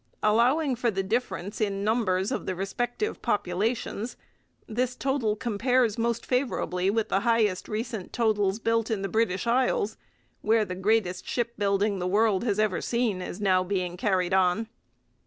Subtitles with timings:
[0.23, 4.17] Allowing for the difference in numbers of the respective populations,
[4.65, 9.97] this total compares most favourably with the highest recent totals built in the British Isles,
[10.41, 14.69] where the greatest shipbuilding the world has ever seen is now being carried on.